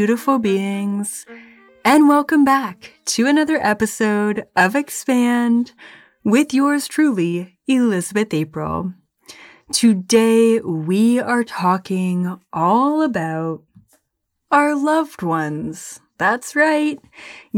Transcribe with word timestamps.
beautiful 0.00 0.38
beings, 0.38 1.26
and 1.84 2.08
welcome 2.08 2.42
back 2.42 2.94
to 3.04 3.26
another 3.26 3.58
episode 3.58 4.42
of 4.56 4.74
Expand 4.74 5.72
with 6.24 6.54
yours 6.54 6.88
truly, 6.88 7.58
Elizabeth 7.66 8.32
April. 8.32 8.94
Today, 9.70 10.58
we 10.60 11.20
are 11.20 11.44
talking 11.44 12.40
all 12.50 13.02
about 13.02 13.62
our 14.50 14.74
loved 14.74 15.20
ones. 15.20 16.00
That's 16.16 16.56
right. 16.56 16.98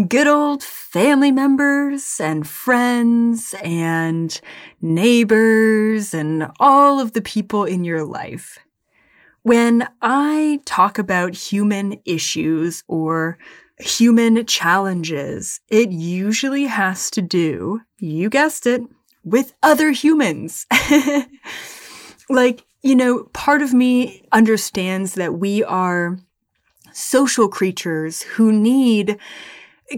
Good 0.09 0.27
old 0.27 0.65
family 0.65 1.30
members 1.30 2.19
and 2.19 2.45
friends 2.45 3.55
and 3.63 4.41
neighbors 4.80 6.13
and 6.13 6.51
all 6.59 6.99
of 6.99 7.13
the 7.13 7.23
people 7.23 7.63
in 7.63 7.85
your 7.85 8.05
life. 8.05 8.59
When 9.42 9.88
I 10.01 10.60
talk 10.64 10.98
about 10.98 11.34
human 11.34 12.01
issues 12.05 12.84
or 12.87 13.38
human 13.78 14.46
challenges, 14.46 15.60
it 15.68 15.91
usually 15.91 16.66
has 16.66 17.10
to 17.10 17.23
do, 17.23 17.80
you 17.98 18.30
guessed 18.30 18.66
it, 18.66 18.82
with 19.24 19.55
other 19.62 19.91
humans. 19.91 20.66
like, 22.30 22.65
you 22.82 22.95
know, 22.95 23.24
part 23.32 23.62
of 23.62 23.73
me 23.73 24.27
understands 24.30 25.15
that 25.15 25.34
we 25.34 25.65
are 25.65 26.18
social 26.93 27.49
creatures 27.49 28.23
who 28.23 28.52
need 28.52 29.18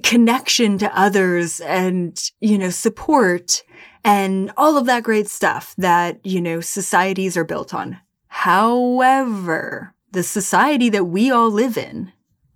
connection 0.03 0.79
to 0.79 0.99
others 0.99 1.61
and, 1.61 2.31
you 2.41 2.57
know, 2.59 2.71
support 2.71 3.63
and 4.05 4.53
all 4.57 4.77
of 4.77 4.87
that 4.87 5.03
great 5.03 5.29
stuff 5.29 5.75
that, 5.79 6.25
you 6.25 6.41
know, 6.41 6.61
societies 6.61 7.37
are 7.37 7.45
built 7.45 7.73
on. 7.75 7.99
However, 8.35 9.95
the 10.11 10.25
society 10.25 10.91
that 10.91 11.05
we 11.05 11.31
all 11.31 11.51
live 11.51 11.79
in 11.79 12.13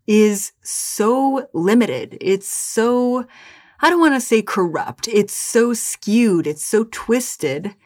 is 0.08 0.52
so 0.60 1.48
limited. 1.54 2.18
It's 2.20 2.48
so, 2.48 3.26
I 3.80 3.88
don't 3.88 4.00
want 4.00 4.14
to 4.14 4.20
say 4.20 4.42
corrupt. 4.42 5.06
It's 5.06 5.32
so 5.32 5.72
skewed. 5.72 6.48
It's 6.48 6.64
so 6.64 6.84
twisted 6.90 7.76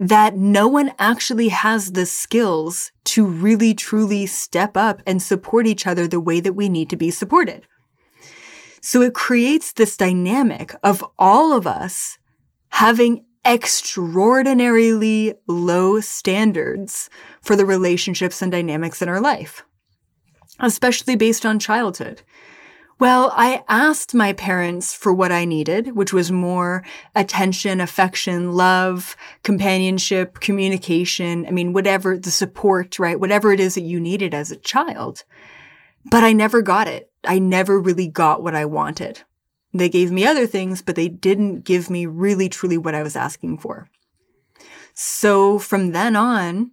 that 0.00 0.36
no 0.36 0.66
one 0.66 0.94
actually 0.98 1.48
has 1.48 1.92
the 1.92 2.06
skills 2.06 2.90
to 3.04 3.26
really 3.26 3.74
truly 3.74 4.24
step 4.24 4.74
up 4.74 5.02
and 5.06 5.22
support 5.22 5.66
each 5.66 5.86
other 5.86 6.08
the 6.08 6.20
way 6.20 6.40
that 6.40 6.54
we 6.54 6.70
need 6.70 6.88
to 6.90 6.96
be 6.96 7.10
supported. 7.10 7.66
So 8.80 9.02
it 9.02 9.12
creates 9.14 9.72
this 9.72 9.98
dynamic 9.98 10.74
of 10.82 11.04
all 11.18 11.52
of 11.52 11.66
us 11.66 12.18
having 12.70 13.26
extraordinarily 13.44 15.34
low 15.46 16.00
standards 16.00 17.10
for 17.42 17.56
the 17.56 17.66
relationships 17.66 18.40
and 18.42 18.50
dynamics 18.50 19.02
in 19.02 19.08
our 19.08 19.20
life, 19.20 19.64
especially 20.60 21.16
based 21.16 21.44
on 21.44 21.58
childhood. 21.58 22.22
Well, 23.00 23.32
I 23.34 23.64
asked 23.68 24.14
my 24.14 24.32
parents 24.32 24.94
for 24.94 25.12
what 25.12 25.32
I 25.32 25.44
needed, 25.44 25.96
which 25.96 26.12
was 26.12 26.30
more 26.30 26.84
attention, 27.14 27.80
affection, 27.80 28.52
love, 28.52 29.16
companionship, 29.42 30.38
communication. 30.38 31.44
I 31.46 31.50
mean, 31.50 31.72
whatever 31.72 32.16
the 32.16 32.30
support, 32.30 32.98
right? 33.00 33.18
Whatever 33.18 33.52
it 33.52 33.58
is 33.58 33.74
that 33.74 33.80
you 33.80 33.98
needed 33.98 34.32
as 34.32 34.52
a 34.52 34.56
child. 34.56 35.24
But 36.04 36.22
I 36.22 36.32
never 36.32 36.62
got 36.62 36.86
it. 36.86 37.10
I 37.24 37.40
never 37.40 37.80
really 37.80 38.06
got 38.06 38.42
what 38.42 38.54
I 38.54 38.64
wanted. 38.64 39.22
They 39.74 39.88
gave 39.88 40.12
me 40.12 40.24
other 40.24 40.46
things, 40.46 40.80
but 40.80 40.94
they 40.94 41.08
didn't 41.08 41.64
give 41.64 41.90
me 41.90 42.06
really 42.06 42.48
truly 42.48 42.78
what 42.78 42.94
I 42.94 43.02
was 43.02 43.16
asking 43.16 43.58
for. 43.58 43.90
So 44.94 45.58
from 45.58 45.90
then 45.90 46.14
on, 46.14 46.70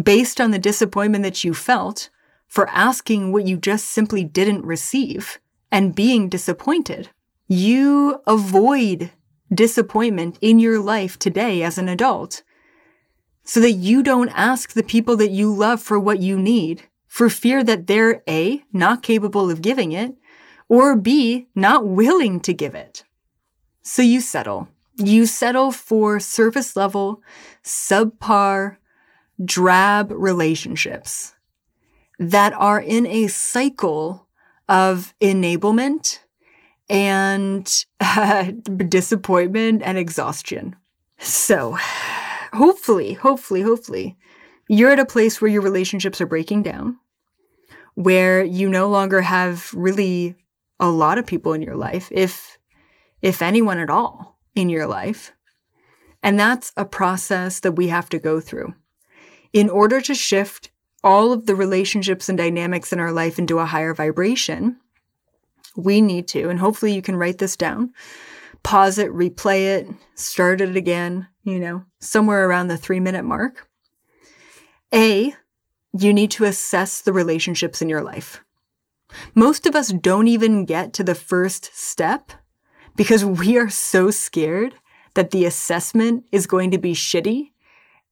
based 0.00 0.40
on 0.40 0.52
the 0.52 0.58
disappointment 0.58 1.24
that 1.24 1.42
you 1.42 1.52
felt, 1.52 2.08
for 2.46 2.68
asking 2.70 3.32
what 3.32 3.48
you 3.48 3.56
just 3.56 3.86
simply 3.86 4.22
didn't 4.22 4.64
receive 4.64 5.40
and 5.72 5.94
being 5.94 6.28
disappointed. 6.28 7.10
You 7.48 8.22
avoid 8.28 9.10
disappointment 9.52 10.38
in 10.40 10.60
your 10.60 10.78
life 10.78 11.18
today 11.18 11.64
as 11.64 11.78
an 11.78 11.88
adult 11.88 12.44
so 13.42 13.58
that 13.60 13.72
you 13.72 14.04
don't 14.04 14.30
ask 14.30 14.72
the 14.72 14.84
people 14.84 15.16
that 15.16 15.32
you 15.32 15.52
love 15.52 15.82
for 15.82 15.98
what 15.98 16.20
you 16.20 16.38
need 16.38 16.84
for 17.08 17.28
fear 17.28 17.62
that 17.62 17.86
they're 17.86 18.22
A, 18.28 18.62
not 18.72 19.02
capable 19.02 19.50
of 19.50 19.62
giving 19.62 19.92
it, 19.92 20.14
or 20.68 20.96
B, 20.96 21.48
not 21.54 21.86
willing 21.86 22.40
to 22.40 22.52
give 22.52 22.74
it. 22.74 23.04
So 23.82 24.02
you 24.02 24.20
settle. 24.20 24.68
You 24.96 25.26
settle 25.26 25.72
for 25.72 26.20
surface 26.20 26.76
level, 26.76 27.22
subpar, 27.62 28.76
drab 29.44 30.12
relationships 30.12 31.34
that 32.18 32.52
are 32.52 32.80
in 32.80 33.06
a 33.06 33.26
cycle 33.26 34.28
of 34.68 35.14
enablement 35.20 36.20
and 36.88 37.84
uh, 38.00 38.44
disappointment 38.88 39.82
and 39.84 39.98
exhaustion. 39.98 40.76
So 41.18 41.76
hopefully, 42.52 43.14
hopefully, 43.14 43.62
hopefully, 43.62 44.16
you're 44.68 44.92
at 44.92 44.98
a 44.98 45.06
place 45.06 45.40
where 45.40 45.50
your 45.50 45.62
relationships 45.62 46.20
are 46.20 46.26
breaking 46.26 46.62
down, 46.62 46.98
where 47.94 48.42
you 48.44 48.68
no 48.68 48.88
longer 48.88 49.20
have 49.20 49.70
really 49.74 50.36
a 50.80 50.88
lot 50.88 51.18
of 51.18 51.26
people 51.26 51.52
in 51.52 51.62
your 51.62 51.76
life, 51.76 52.08
if, 52.10 52.58
if 53.22 53.42
anyone 53.42 53.78
at 53.78 53.90
all 53.90 54.38
in 54.54 54.68
your 54.68 54.86
life. 54.86 55.32
And 56.22 56.38
that's 56.38 56.72
a 56.76 56.84
process 56.84 57.60
that 57.60 57.72
we 57.72 57.88
have 57.88 58.08
to 58.10 58.18
go 58.18 58.40
through. 58.40 58.74
In 59.52 59.68
order 59.68 60.00
to 60.00 60.14
shift 60.14 60.70
all 61.02 61.32
of 61.32 61.46
the 61.46 61.54
relationships 61.54 62.28
and 62.28 62.38
dynamics 62.38 62.92
in 62.92 62.98
our 62.98 63.12
life 63.12 63.38
into 63.38 63.58
a 63.58 63.66
higher 63.66 63.94
vibration, 63.94 64.78
we 65.76 66.00
need 66.00 66.28
to, 66.28 66.48
and 66.48 66.58
hopefully 66.58 66.94
you 66.94 67.02
can 67.02 67.16
write 67.16 67.38
this 67.38 67.56
down, 67.56 67.92
pause 68.62 68.98
it, 68.98 69.12
replay 69.12 69.78
it, 69.78 69.88
start 70.14 70.60
it 70.60 70.76
again, 70.76 71.28
you 71.44 71.58
know, 71.58 71.84
somewhere 72.00 72.48
around 72.48 72.68
the 72.68 72.78
three 72.78 73.00
minute 73.00 73.24
mark. 73.24 73.68
A, 74.92 75.34
you 75.96 76.12
need 76.12 76.30
to 76.32 76.44
assess 76.44 77.02
the 77.02 77.12
relationships 77.12 77.82
in 77.82 77.88
your 77.88 78.02
life. 78.02 78.43
Most 79.34 79.66
of 79.66 79.74
us 79.74 79.88
don't 79.88 80.28
even 80.28 80.64
get 80.64 80.92
to 80.94 81.04
the 81.04 81.14
first 81.14 81.74
step 81.74 82.32
because 82.96 83.24
we 83.24 83.56
are 83.56 83.70
so 83.70 84.10
scared 84.10 84.74
that 85.14 85.30
the 85.30 85.44
assessment 85.44 86.24
is 86.32 86.46
going 86.46 86.70
to 86.72 86.78
be 86.78 86.92
shitty 86.92 87.50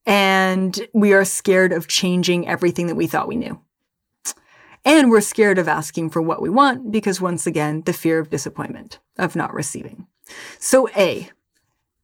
and 0.05 0.87
we 0.93 1.13
are 1.13 1.25
scared 1.25 1.71
of 1.71 1.87
changing 1.87 2.47
everything 2.47 2.87
that 2.87 2.95
we 2.95 3.07
thought 3.07 3.27
we 3.27 3.35
knew. 3.35 3.59
And 4.85 5.09
we're 5.09 5.21
scared 5.21 5.57
of 5.57 5.69
asking 5.69 6.09
for 6.09 6.21
what 6.21 6.41
we 6.41 6.49
want 6.49 6.91
because 6.91 7.21
once 7.21 7.47
again, 7.47 7.83
the 7.85 7.93
fear 7.93 8.19
of 8.19 8.29
disappointment, 8.29 8.99
of 9.17 9.35
not 9.35 9.53
receiving. 9.53 10.07
So 10.59 10.89
A, 10.89 11.29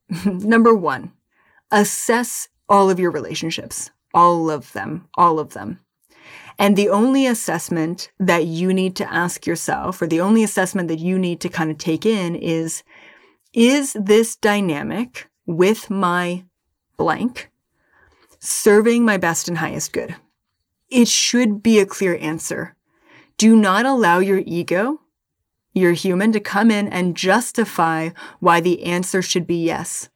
number 0.26 0.74
one, 0.74 1.12
assess 1.72 2.48
all 2.70 2.90
of 2.90 3.00
your 3.00 3.12
relationships, 3.12 3.92
all 4.14 4.50
of 4.50 4.72
them, 4.74 5.08
all 5.16 5.40
of 5.40 5.54
them. 5.54 5.80
And 6.60 6.76
the 6.76 6.90
only 6.90 7.26
assessment 7.26 8.12
that 8.20 8.46
you 8.46 8.74
need 8.74 8.98
to 8.98 9.12
ask 9.12 9.48
yourself, 9.48 10.02
or 10.02 10.08
the 10.08 10.20
only 10.20 10.44
assessment 10.44 10.90
that 10.90 11.00
you 11.00 11.18
need 11.18 11.40
to 11.40 11.50
kind 11.50 11.72
of 11.72 11.78
take 11.78 12.06
in 12.06 12.36
is, 12.36 12.84
is 13.54 13.94
this 13.94 14.36
dynamic 14.36 15.30
with 15.46 15.90
my 15.90 16.44
blank 16.98 17.50
serving 18.40 19.06
my 19.06 19.16
best 19.16 19.48
and 19.48 19.58
highest 19.60 19.94
good? 19.94 20.18
It 20.90 21.08
should 21.08 21.64
be 21.64 21.80
a 21.80 21.86
clear 21.86 22.18
answer. 22.18 22.76
Do 23.38 23.56
not 23.56 23.86
allow 23.86 24.20
your 24.20 24.42
ego, 24.46 25.00
your 25.74 25.94
human, 25.94 26.34
to 26.34 26.42
come 26.42 26.72
in 26.72 26.90
and 26.90 27.16
justify 27.16 28.10
why 28.42 28.60
the 28.60 28.84
answer 28.84 29.22
should 29.22 29.48
be 29.48 29.64
yes. 29.64 30.10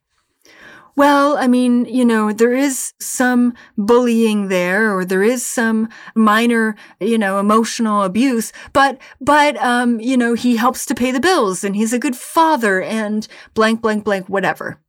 Well, 0.95 1.38
I 1.38 1.48
mean, 1.48 1.86
you 1.86 2.06
know, 2.06 2.31
there 2.31 2.54
is 2.54 2.94
some 3.00 3.54
bullying 3.78 4.50
there 4.50 4.95
or 4.95 5.06
there 5.06 5.24
is 5.24 5.45
some 5.45 5.90
minor, 6.13 6.75
you 7.00 7.18
know, 7.18 7.40
emotional 7.40 8.04
abuse, 8.04 8.54
but, 8.74 9.00
but, 9.19 9.57
um, 9.57 10.00
you 10.00 10.16
know, 10.16 10.36
he 10.36 10.56
helps 10.56 10.86
to 10.86 10.95
pay 10.95 11.12
the 11.12 11.19
bills 11.19 11.63
and 11.63 11.75
he's 11.75 11.94
a 11.94 12.00
good 12.00 12.16
father 12.16 12.81
and 12.81 13.28
blank, 13.56 13.81
blank, 13.81 14.04
blank, 14.04 14.30
whatever 14.30 14.80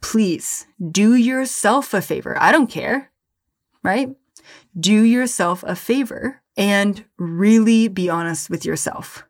please 0.00 0.66
do 0.90 1.14
yourself 1.14 1.94
a 1.94 2.02
favor. 2.02 2.36
I 2.40 2.52
don't 2.52 2.70
care, 2.70 3.10
right? 3.82 4.14
Do 4.78 5.02
yourself 5.02 5.62
a 5.66 5.76
favor 5.76 6.42
and 6.56 7.04
really 7.18 7.88
be 7.88 8.08
honest 8.08 8.50
with 8.50 8.64
yourself. 8.64 9.24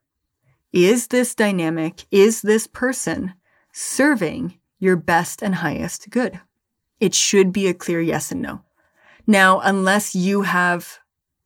Is 0.73 1.09
this 1.09 1.35
dynamic, 1.35 2.05
is 2.11 2.43
this 2.43 2.67
person 2.67 3.35
serving 3.73 4.59
your 4.81 4.97
best 4.97 5.43
and 5.43 5.55
highest 5.57 6.11
good? 6.11 6.41
It 6.99 7.15
should 7.15 7.53
be 7.53 7.69
a 7.69 7.75
clear 7.75 8.01
yes 8.01 8.33
and 8.33 8.43
no. 8.43 8.63
Now, 9.27 9.61
unless 9.61 10.15
you 10.15 10.43
have 10.43 10.99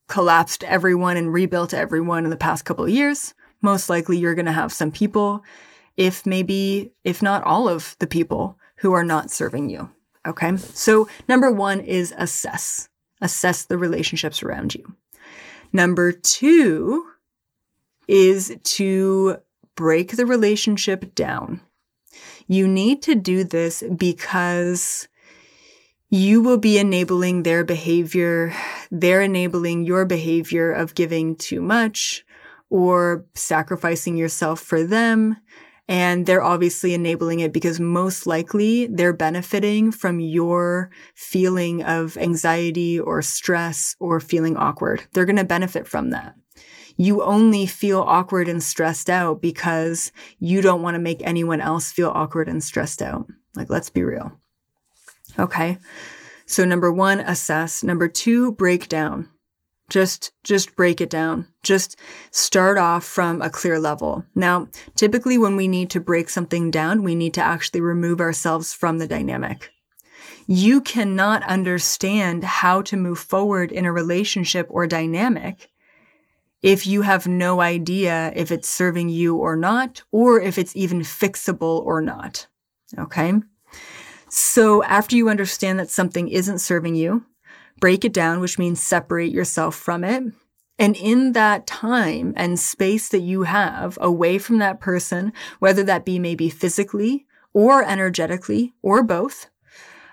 collapsed 0.08 0.64
everyone 0.64 1.16
and 1.16 1.32
rebuilt 1.32 1.74
everyone 1.74 2.24
in 2.24 2.30
the 2.30 2.36
past 2.36 2.64
couple 2.64 2.84
of 2.84 2.90
years, 2.90 3.34
most 3.60 3.90
likely 3.90 4.16
you're 4.16 4.34
going 4.34 4.46
to 4.46 4.52
have 4.52 4.72
some 4.72 4.90
people, 4.90 5.42
if 5.96 6.24
maybe, 6.24 6.92
if 7.04 7.20
not 7.20 7.44
all 7.44 7.68
of 7.68 7.96
the 7.98 8.06
people 8.06 8.58
who 8.76 8.92
are 8.92 9.04
not 9.04 9.30
serving 9.30 9.68
you. 9.68 9.90
Okay. 10.26 10.56
So 10.56 11.08
number 11.28 11.50
one 11.50 11.80
is 11.80 12.14
assess, 12.16 12.88
assess 13.20 13.64
the 13.64 13.78
relationships 13.78 14.42
around 14.42 14.74
you. 14.74 14.94
Number 15.72 16.12
two 16.12 17.06
is 18.06 18.56
to 18.62 19.38
break 19.74 20.16
the 20.16 20.26
relationship 20.26 21.14
down. 21.14 21.60
You 22.46 22.68
need 22.68 23.02
to 23.02 23.14
do 23.14 23.44
this 23.44 23.82
because 23.96 25.08
you 26.10 26.42
will 26.42 26.58
be 26.58 26.78
enabling 26.78 27.42
their 27.42 27.64
behavior. 27.64 28.54
They're 28.90 29.22
enabling 29.22 29.84
your 29.84 30.04
behavior 30.04 30.70
of 30.70 30.94
giving 30.94 31.36
too 31.36 31.60
much 31.60 32.24
or 32.70 33.24
sacrificing 33.34 34.16
yourself 34.16 34.60
for 34.60 34.84
them. 34.84 35.36
And 35.86 36.24
they're 36.24 36.42
obviously 36.42 36.94
enabling 36.94 37.40
it 37.40 37.52
because 37.52 37.78
most 37.78 38.26
likely 38.26 38.86
they're 38.86 39.12
benefiting 39.12 39.92
from 39.92 40.18
your 40.18 40.90
feeling 41.14 41.82
of 41.82 42.16
anxiety 42.16 42.98
or 42.98 43.20
stress 43.20 43.94
or 44.00 44.18
feeling 44.18 44.56
awkward. 44.56 45.04
They're 45.12 45.26
going 45.26 45.36
to 45.36 45.44
benefit 45.44 45.86
from 45.86 46.10
that. 46.10 46.34
You 46.96 47.22
only 47.22 47.66
feel 47.66 48.00
awkward 48.00 48.48
and 48.48 48.62
stressed 48.62 49.10
out 49.10 49.40
because 49.40 50.12
you 50.38 50.60
don't 50.60 50.82
want 50.82 50.94
to 50.94 51.00
make 51.00 51.22
anyone 51.22 51.60
else 51.60 51.90
feel 51.90 52.10
awkward 52.10 52.48
and 52.48 52.62
stressed 52.62 53.02
out. 53.02 53.26
Like, 53.56 53.70
let's 53.70 53.90
be 53.90 54.02
real. 54.02 54.32
Okay. 55.38 55.78
So 56.46 56.64
number 56.64 56.92
one, 56.92 57.20
assess. 57.20 57.82
Number 57.82 58.08
two, 58.08 58.52
break 58.52 58.88
down. 58.88 59.28
Just, 59.90 60.32
just 60.42 60.76
break 60.76 61.00
it 61.00 61.10
down. 61.10 61.46
Just 61.62 61.96
start 62.30 62.78
off 62.78 63.04
from 63.04 63.42
a 63.42 63.50
clear 63.50 63.78
level. 63.78 64.24
Now, 64.34 64.68
typically 64.96 65.36
when 65.36 65.56
we 65.56 65.68
need 65.68 65.90
to 65.90 66.00
break 66.00 66.30
something 66.30 66.70
down, 66.70 67.02
we 67.02 67.14
need 67.14 67.34
to 67.34 67.42
actually 67.42 67.80
remove 67.80 68.20
ourselves 68.20 68.72
from 68.72 68.98
the 68.98 69.06
dynamic. 69.06 69.70
You 70.46 70.80
cannot 70.80 71.42
understand 71.44 72.44
how 72.44 72.82
to 72.82 72.96
move 72.96 73.18
forward 73.18 73.72
in 73.72 73.84
a 73.84 73.92
relationship 73.92 74.66
or 74.70 74.86
dynamic 74.86 75.70
if 76.64 76.86
you 76.86 77.02
have 77.02 77.26
no 77.26 77.60
idea 77.60 78.32
if 78.34 78.50
it's 78.50 78.70
serving 78.70 79.10
you 79.10 79.36
or 79.36 79.54
not, 79.54 80.02
or 80.10 80.40
if 80.40 80.56
it's 80.56 80.74
even 80.74 81.00
fixable 81.00 81.84
or 81.84 82.00
not. 82.00 82.46
Okay. 82.98 83.34
So 84.30 84.82
after 84.82 85.14
you 85.14 85.28
understand 85.28 85.78
that 85.78 85.90
something 85.90 86.26
isn't 86.28 86.60
serving 86.60 86.94
you, 86.94 87.26
break 87.80 88.02
it 88.06 88.14
down, 88.14 88.40
which 88.40 88.58
means 88.58 88.82
separate 88.82 89.30
yourself 89.30 89.76
from 89.76 90.04
it. 90.04 90.32
And 90.78 90.96
in 90.96 91.32
that 91.32 91.66
time 91.66 92.32
and 92.34 92.58
space 92.58 93.10
that 93.10 93.20
you 93.20 93.42
have 93.42 93.98
away 94.00 94.38
from 94.38 94.56
that 94.60 94.80
person, 94.80 95.34
whether 95.58 95.82
that 95.82 96.06
be 96.06 96.18
maybe 96.18 96.48
physically 96.48 97.26
or 97.52 97.84
energetically 97.84 98.72
or 98.80 99.02
both, 99.02 99.50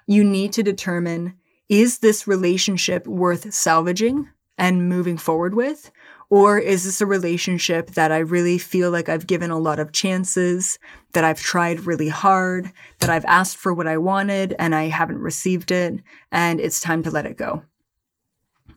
you 0.05 0.25
need 0.25 0.51
to 0.51 0.63
determine 0.63 1.35
is 1.69 1.99
this 1.99 2.27
relationship 2.27 3.07
worth 3.07 3.53
salvaging 3.53 4.27
and 4.57 4.89
moving 4.89 5.17
forward 5.17 5.55
with? 5.55 5.89
Or 6.31 6.57
is 6.57 6.85
this 6.85 7.01
a 7.01 7.05
relationship 7.05 7.91
that 7.91 8.09
I 8.09 8.19
really 8.19 8.57
feel 8.57 8.89
like 8.89 9.09
I've 9.09 9.27
given 9.27 9.51
a 9.51 9.59
lot 9.59 9.79
of 9.79 9.91
chances, 9.91 10.79
that 11.11 11.25
I've 11.25 11.41
tried 11.41 11.85
really 11.85 12.07
hard, 12.07 12.71
that 12.99 13.09
I've 13.09 13.25
asked 13.25 13.57
for 13.57 13.73
what 13.73 13.85
I 13.85 13.97
wanted 13.97 14.55
and 14.57 14.73
I 14.73 14.83
haven't 14.83 15.19
received 15.19 15.71
it, 15.71 15.99
and 16.31 16.61
it's 16.61 16.79
time 16.79 17.03
to 17.03 17.11
let 17.11 17.25
it 17.25 17.37
go? 17.37 17.63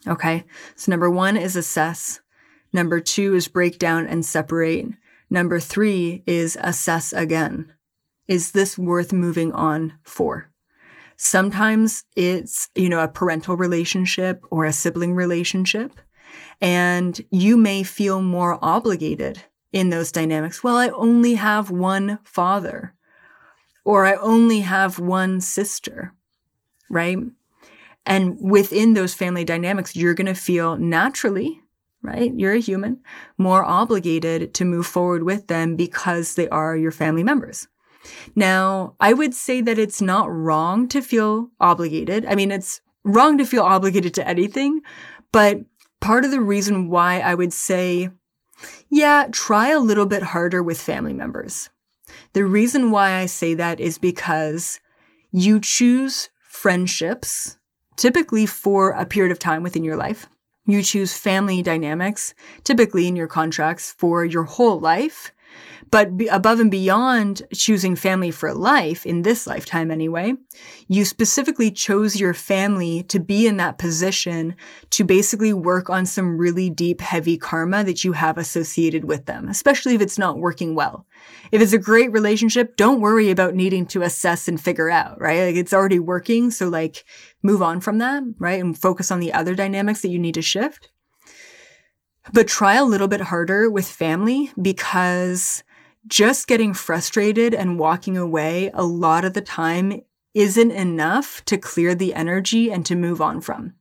Okay. 0.05 0.43
So 0.75 0.91
number 0.91 1.09
one 1.09 1.37
is 1.37 1.55
assess. 1.55 2.21
Number 2.73 2.99
two 2.99 3.37
is 3.37 3.47
break 3.47 3.79
down 3.79 4.09
and 4.09 4.27
separate. 4.27 4.89
Number 5.31 5.61
three 5.61 6.25
is 6.27 6.59
assess 6.61 7.13
again. 7.13 7.73
Is 8.27 8.51
this 8.51 8.77
worth 8.77 9.13
moving 9.13 9.53
on 9.53 9.93
for? 10.03 10.51
Sometimes 11.17 12.03
it's, 12.17 12.69
you 12.75 12.89
know, 12.89 12.99
a 12.99 13.07
parental 13.07 13.57
relationship 13.57 14.43
or 14.51 14.65
a 14.65 14.73
sibling 14.73 15.15
relationship. 15.15 15.93
And 16.61 17.21
you 17.31 17.57
may 17.57 17.83
feel 17.83 18.23
more 18.23 18.59
obligated 18.63 19.43
in 19.73 19.91
those 19.91 20.13
dynamics. 20.13 20.63
Well, 20.63 20.77
I 20.77 20.89
only 20.89 21.35
have 21.35 21.71
one 21.71 22.19
father 22.23 22.95
or 23.85 24.07
I 24.07 24.15
only 24.15 24.61
have 24.61 24.99
one 24.99 25.41
sister, 25.41 26.15
right? 26.89 27.19
And 28.07 28.39
within 28.41 28.95
those 28.95 29.15
family 29.15 29.45
dynamics, 29.45 29.97
you're 29.97 30.15
going 30.15 30.27
to 30.27 30.35
feel 30.35 30.77
naturally, 30.77 31.61
right? 32.03 32.33
You're 32.35 32.55
a 32.55 32.61
human, 32.61 33.01
more 33.39 33.65
obligated 33.65 34.55
to 34.55 34.65
move 34.65 34.87
forward 34.87 35.23
with 35.23 35.47
them 35.47 35.77
because 35.77 36.35
they 36.35 36.49
are 36.49 36.77
your 36.77 36.93
family 36.93 37.25
members. 37.25 37.69
Now, 38.37 38.95
I 39.01 39.13
would 39.13 39.35
say 39.35 39.61
that 39.63 39.79
it's 39.79 40.03
not 40.03 40.31
wrong 40.31 40.89
to 40.89 41.01
feel 41.01 41.51
obligated. 41.61 42.27
I 42.27 42.35
mean, 42.35 42.51
it's 42.51 42.81
wrong 43.03 43.39
to 43.39 43.47
feel 43.47 43.63
obligated 43.63 44.13
to 44.15 44.29
anything, 44.29 44.83
but 45.33 45.61
part 46.05 46.27
of 46.27 46.31
the 46.31 46.41
reason 46.41 46.91
why 46.91 47.19
I 47.21 47.35
would 47.35 47.55
say, 47.55 48.11
yeah, 48.91 49.27
try 49.33 49.71
a 49.71 49.81
little 49.81 50.05
bit 50.05 50.23
harder 50.23 50.63
with 50.63 50.79
family 50.79 51.15
members. 51.15 51.71
The 52.35 52.45
reason 52.45 52.91
why 52.91 53.13
I 53.13 53.25
say 53.25 53.55
that 53.55 53.81
is 53.81 53.97
because 53.97 54.81
you 55.33 55.59
choose 55.61 56.29
friendships 56.47 57.57
typically 57.97 58.45
for 58.45 58.91
a 58.91 59.07
period 59.07 59.33
of 59.33 59.39
time 59.39 59.63
within 59.63 59.83
your 59.83 59.97
life. 59.97 60.27
You 60.67 60.83
choose 60.83 61.17
family 61.17 61.63
dynamics, 61.63 62.35
typically 62.65 63.09
in 63.09 63.17
your 63.17 63.29
contracts 63.29 63.91
for 63.97 64.27
your 64.27 64.45
whole 64.45 64.79
life. 64.79 65.33
But 65.91 66.11
above 66.31 66.61
and 66.61 66.71
beyond 66.71 67.43
choosing 67.53 67.97
family 67.97 68.31
for 68.31 68.53
life, 68.53 69.07
in 69.07 69.23
this 69.23 69.47
lifetime 69.47 69.91
anyway, 69.91 70.35
you 70.89 71.05
specifically 71.05 71.71
chose 71.71 72.19
your 72.19 72.35
family 72.35 73.03
to 73.05 73.21
be 73.21 73.47
in 73.47 73.57
that 73.59 73.79
position 73.79 74.57
to 74.91 75.05
basically 75.05 75.53
work 75.53 75.91
on 75.91 76.07
some 76.07 76.37
really 76.37 76.71
deep, 76.71 77.01
heavy 77.01 77.37
karma 77.37 77.85
that 77.85 78.05
you 78.05 78.13
have 78.13 78.39
associated 78.39 79.05
with 79.05 79.27
them, 79.27 79.49
especially 79.49 79.95
if 79.95 80.01
it's 80.01 80.19
not 80.19 80.39
working 80.39 80.75
well. 80.75 81.07
If 81.53 81.61
it's 81.61 81.73
a 81.73 81.79
great 81.79 82.13
relationship, 82.13 82.77
don't 82.77 83.01
worry 83.01 83.31
about 83.31 83.55
needing 83.55 83.87
to 83.87 84.03
assess 84.03 84.49
and 84.49 84.61
figure 84.61 84.91
out, 84.91 85.21
right? 85.21 85.47
Like 85.47 85.57
it's 85.57 85.73
already 85.73 85.99
working. 85.99 86.51
So 86.51 86.69
like 86.69 87.05
move 87.43 87.63
on 87.63 87.81
from 87.81 87.99
that, 87.99 88.23
right? 88.39 88.61
And 88.61 88.77
focus 88.77 89.11
on 89.11 89.21
the 89.21 89.33
other 89.33 89.55
dynamics 89.55 90.03
that 90.03 90.11
you 90.11 90.19
need 90.19 90.35
to 90.35 90.43
shift. 90.43 90.91
But 92.33 92.49
try 92.49 92.75
a 92.75 92.85
little 92.85 93.09
bit 93.09 93.21
harder 93.21 93.71
with 93.71 93.87
family 93.87 94.51
because 94.61 95.63
just 96.07 96.47
getting 96.47 96.75
frustrated 96.75 97.55
and 97.55 97.79
walking 97.79 98.17
away 98.17 98.71
a 98.75 98.85
lot 98.85 99.25
of 99.25 99.35
the 99.35 99.41
time 99.41 100.03
isn't 100.35 100.71
enough 100.73 101.45
to 101.47 101.57
clear 101.57 101.95
the 101.95 102.15
energy 102.15 102.71
and 102.71 102.85
to 102.87 102.97
move 102.97 103.21
on 103.21 103.41
from. 103.41 103.75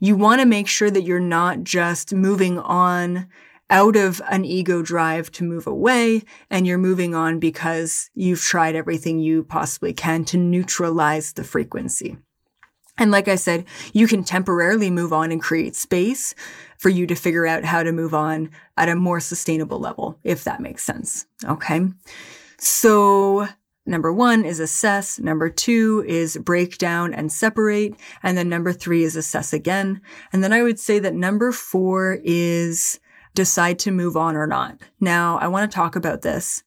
You 0.00 0.16
want 0.16 0.40
to 0.40 0.46
make 0.46 0.68
sure 0.68 0.90
that 0.90 1.04
you're 1.04 1.20
not 1.20 1.62
just 1.62 2.12
moving 2.12 2.58
on 2.58 3.28
out 3.70 3.96
of 3.96 4.20
an 4.30 4.44
ego 4.44 4.82
drive 4.82 5.30
to 5.32 5.44
move 5.44 5.66
away 5.66 6.22
and 6.50 6.66
you're 6.66 6.78
moving 6.78 7.14
on 7.14 7.38
because 7.38 8.10
you've 8.14 8.42
tried 8.42 8.76
everything 8.76 9.18
you 9.18 9.44
possibly 9.44 9.92
can 9.92 10.24
to 10.26 10.36
neutralize 10.36 11.32
the 11.32 11.44
frequency. 11.44 12.18
And 12.96 13.10
like 13.10 13.26
I 13.26 13.34
said, 13.34 13.64
you 13.92 14.06
can 14.06 14.22
temporarily 14.22 14.90
move 14.90 15.12
on 15.12 15.32
and 15.32 15.42
create 15.42 15.74
space 15.74 16.34
for 16.78 16.88
you 16.88 17.06
to 17.06 17.14
figure 17.14 17.46
out 17.46 17.64
how 17.64 17.82
to 17.82 17.92
move 17.92 18.14
on 18.14 18.50
at 18.76 18.88
a 18.88 18.94
more 18.94 19.20
sustainable 19.20 19.80
level, 19.80 20.18
if 20.22 20.44
that 20.44 20.60
makes 20.60 20.84
sense. 20.84 21.26
Okay. 21.44 21.80
So 22.58 23.48
number 23.84 24.12
one 24.12 24.44
is 24.44 24.60
assess. 24.60 25.18
Number 25.18 25.50
two 25.50 26.04
is 26.06 26.36
break 26.36 26.78
down 26.78 27.12
and 27.12 27.32
separate. 27.32 27.94
And 28.22 28.38
then 28.38 28.48
number 28.48 28.72
three 28.72 29.02
is 29.02 29.16
assess 29.16 29.52
again. 29.52 30.00
And 30.32 30.44
then 30.44 30.52
I 30.52 30.62
would 30.62 30.78
say 30.78 31.00
that 31.00 31.14
number 31.14 31.50
four 31.50 32.20
is 32.22 33.00
decide 33.34 33.80
to 33.80 33.90
move 33.90 34.16
on 34.16 34.36
or 34.36 34.46
not. 34.46 34.78
Now 35.00 35.38
I 35.38 35.48
want 35.48 35.70
to 35.70 35.74
talk 35.74 35.96
about 35.96 36.22
this 36.22 36.62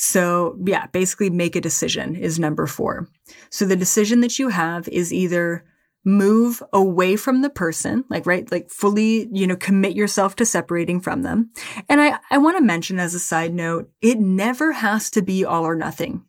so 0.00 0.56
yeah, 0.64 0.86
basically 0.86 1.28
make 1.28 1.56
a 1.56 1.60
decision 1.60 2.14
is 2.14 2.38
number 2.38 2.68
four. 2.68 3.08
So 3.50 3.64
the 3.64 3.74
decision 3.74 4.20
that 4.20 4.38
you 4.38 4.48
have 4.48 4.86
is 4.86 5.12
either 5.12 5.64
move 6.04 6.62
away 6.72 7.16
from 7.16 7.42
the 7.42 7.50
person, 7.50 8.04
like, 8.08 8.24
right, 8.24 8.48
like 8.52 8.70
fully, 8.70 9.28
you 9.32 9.44
know, 9.44 9.56
commit 9.56 9.96
yourself 9.96 10.36
to 10.36 10.46
separating 10.46 11.00
from 11.00 11.22
them. 11.22 11.50
And 11.88 12.00
I, 12.00 12.16
I 12.30 12.38
want 12.38 12.56
to 12.56 12.62
mention 12.62 13.00
as 13.00 13.12
a 13.12 13.18
side 13.18 13.52
note, 13.52 13.90
it 14.00 14.20
never 14.20 14.70
has 14.70 15.10
to 15.10 15.20
be 15.20 15.44
all 15.44 15.64
or 15.64 15.74
nothing. 15.74 16.24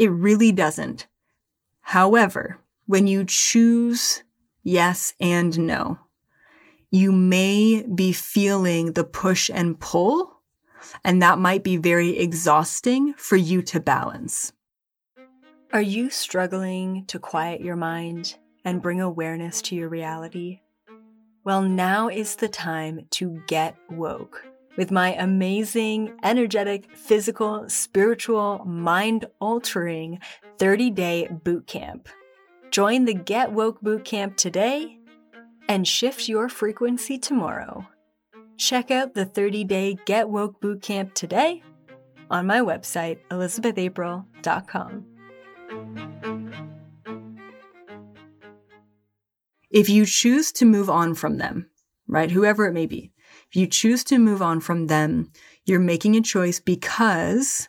It 0.00 0.10
really 0.10 0.50
doesn't. 0.50 1.06
However, 1.80 2.58
when 2.86 3.06
you 3.06 3.24
choose 3.24 4.24
yes 4.64 5.14
and 5.20 5.56
no, 5.60 6.00
you 6.90 7.12
may 7.12 7.84
be 7.94 8.12
feeling 8.12 8.94
the 8.94 9.04
push 9.04 9.48
and 9.48 9.78
pull 9.78 10.31
and 11.04 11.22
that 11.22 11.38
might 11.38 11.62
be 11.62 11.76
very 11.76 12.18
exhausting 12.18 13.14
for 13.14 13.36
you 13.36 13.62
to 13.62 13.80
balance. 13.80 14.52
Are 15.72 15.82
you 15.82 16.10
struggling 16.10 17.06
to 17.06 17.18
quiet 17.18 17.60
your 17.60 17.76
mind 17.76 18.36
and 18.64 18.82
bring 18.82 19.00
awareness 19.00 19.62
to 19.62 19.74
your 19.74 19.88
reality? 19.88 20.60
Well, 21.44 21.62
now 21.62 22.08
is 22.08 22.36
the 22.36 22.48
time 22.48 23.06
to 23.12 23.42
get 23.46 23.76
woke 23.90 24.44
with 24.76 24.90
my 24.90 25.14
amazing, 25.14 26.18
energetic, 26.22 26.94
physical, 26.96 27.68
spiritual, 27.68 28.64
mind 28.64 29.26
altering 29.40 30.20
30 30.58 30.90
day 30.90 31.28
boot 31.28 31.66
camp. 31.66 32.08
Join 32.70 33.04
the 33.04 33.14
Get 33.14 33.52
Woke 33.52 33.80
Boot 33.80 34.04
Camp 34.04 34.36
today 34.36 34.98
and 35.68 35.86
shift 35.86 36.28
your 36.28 36.48
frequency 36.48 37.18
tomorrow. 37.18 37.86
Check 38.56 38.90
out 38.90 39.14
the 39.14 39.24
30 39.24 39.64
day 39.64 39.96
Get 40.04 40.28
Woke 40.28 40.60
Bootcamp 40.60 41.14
today 41.14 41.62
on 42.30 42.46
my 42.46 42.60
website, 42.60 43.18
elizabethapril.com. 43.30 45.06
If 49.70 49.88
you 49.88 50.04
choose 50.04 50.52
to 50.52 50.66
move 50.66 50.90
on 50.90 51.14
from 51.14 51.38
them, 51.38 51.70
right, 52.06 52.30
whoever 52.30 52.66
it 52.66 52.72
may 52.72 52.86
be, 52.86 53.12
if 53.48 53.56
you 53.56 53.66
choose 53.66 54.04
to 54.04 54.18
move 54.18 54.42
on 54.42 54.60
from 54.60 54.86
them, 54.86 55.30
you're 55.64 55.80
making 55.80 56.16
a 56.16 56.20
choice 56.20 56.60
because 56.60 57.68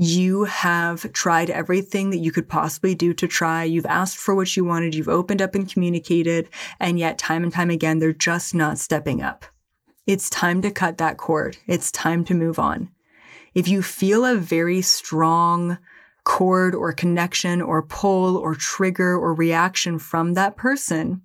you 0.00 0.44
have 0.44 1.12
tried 1.12 1.50
everything 1.50 2.10
that 2.10 2.18
you 2.18 2.30
could 2.30 2.48
possibly 2.48 2.94
do 2.94 3.12
to 3.14 3.26
try. 3.26 3.64
You've 3.64 3.86
asked 3.86 4.16
for 4.16 4.34
what 4.34 4.56
you 4.56 4.64
wanted. 4.64 4.94
You've 4.94 5.08
opened 5.08 5.42
up 5.42 5.56
and 5.56 5.68
communicated. 5.68 6.48
And 6.78 6.98
yet 6.98 7.18
time 7.18 7.42
and 7.42 7.52
time 7.52 7.68
again, 7.68 7.98
they're 7.98 8.12
just 8.12 8.54
not 8.54 8.78
stepping 8.78 9.22
up. 9.22 9.44
It's 10.08 10.30
time 10.30 10.62
to 10.62 10.70
cut 10.70 10.96
that 10.96 11.18
cord. 11.18 11.58
It's 11.66 11.92
time 11.92 12.24
to 12.24 12.34
move 12.34 12.58
on. 12.58 12.88
If 13.52 13.68
you 13.68 13.82
feel 13.82 14.24
a 14.24 14.36
very 14.36 14.80
strong 14.80 15.76
cord 16.24 16.74
or 16.74 16.94
connection 16.94 17.60
or 17.60 17.82
pull 17.82 18.38
or 18.38 18.54
trigger 18.54 19.18
or 19.18 19.34
reaction 19.34 19.98
from 19.98 20.32
that 20.32 20.56
person, 20.56 21.20